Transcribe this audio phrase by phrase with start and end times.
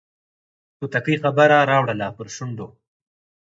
[0.77, 2.67] توتکۍ خبره راوړله پر شونډو